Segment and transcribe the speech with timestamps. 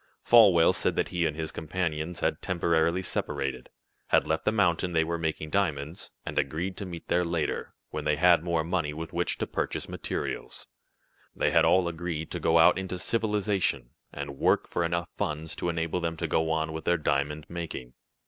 [0.23, 3.69] Folwell said that he and his companions had temporarily separated,
[4.07, 8.03] had left the mountain where they made diamonds, and agreed to meet there later when
[8.03, 10.65] they had more money with which to purchase materials.
[11.35, 15.69] They had all agreed to go out into civilization, and work for enough funds to
[15.69, 17.93] enable them to go on with their diamond making.